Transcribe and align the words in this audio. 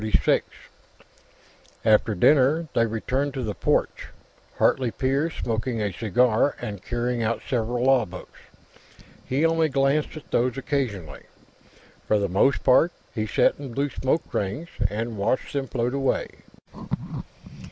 After 1.85 2.15
dinner, 2.15 2.67
they 2.73 2.87
returned 2.87 3.35
to 3.35 3.43
the 3.43 3.53
porch, 3.53 4.07
Hartley 4.57 4.91
père 4.91 5.31
smoking 5.31 5.79
a 5.79 5.93
cigar 5.93 6.55
and 6.59 6.81
carrying 6.83 7.21
out 7.21 7.43
several 7.47 7.83
law 7.85 8.05
books. 8.05 8.39
He 9.23 9.45
only 9.45 9.69
glanced 9.69 10.17
at 10.17 10.31
these 10.31 10.57
occasionally; 10.57 11.25
for 12.07 12.17
the 12.17 12.27
most 12.29 12.63
part, 12.63 12.91
he 13.13 13.27
sat 13.27 13.59
and 13.59 13.75
blew 13.75 13.91
smoke 13.91 14.23
rings, 14.33 14.69
and 14.89 15.17
watched 15.19 15.53
them 15.53 15.67
float 15.67 15.93
away. 15.93 16.29